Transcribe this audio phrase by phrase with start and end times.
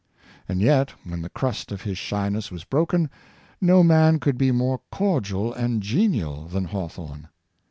[0.49, 3.07] And yet, when the crust of his shyness was broken,
[3.61, 7.27] no man could be more cordial and genial than Hawthorne.